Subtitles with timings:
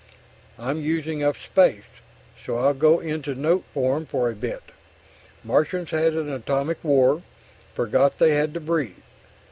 [0.57, 1.83] I'm using up space,
[2.43, 4.63] so I'll go into note form for a bit.
[5.43, 7.21] Martians had an atomic war
[7.75, 8.97] forgot they had to breathe